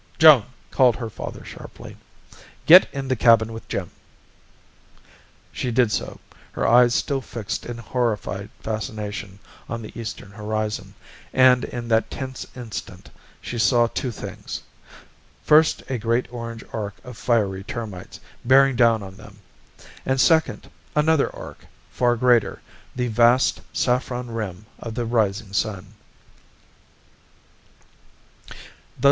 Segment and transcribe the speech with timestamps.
[0.17, 1.95] "Joan!" called her father sharply.
[2.65, 3.91] "Get in the cabin with Jim!"
[5.51, 6.19] She did so,
[6.53, 9.37] her eyes still fixed in horrified fascination
[9.69, 10.95] on the eastern horizon;
[11.33, 13.11] and in that tense instant,
[13.41, 14.63] she saw two things.
[15.43, 19.37] First, a great orange arc of fiery termites, bearing down on them;
[20.03, 22.59] and second, another arc, far greater
[22.95, 25.93] the vast saffron rim of the rising sun.